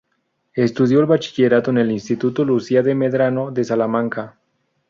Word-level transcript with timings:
Estudió 0.55 0.99
el 1.01 1.05
Bachillerato 1.05 1.69
en 1.69 1.77
el 1.77 1.91
Instituto 1.91 2.43
Lucía 2.43 2.81
de 2.81 2.95
Medrano 2.95 3.51
de 3.51 3.63
Salamanca. 3.63 4.35